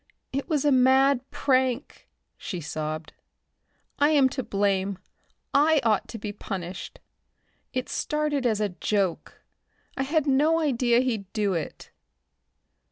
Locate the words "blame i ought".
4.41-6.07